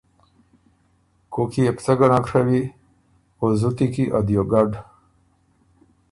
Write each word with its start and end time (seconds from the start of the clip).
کوک 1.33 1.49
کی 1.51 1.61
يې 1.65 1.71
بو 1.75 1.81
څۀ 1.85 1.93
ګه 1.99 2.07
نک 2.11 2.25
ڒوی 2.31 2.61
او 3.39 3.45
زُتی 3.59 3.87
کی 3.93 4.03
ا 4.17 4.19
دیوګډ۔ 4.27 4.71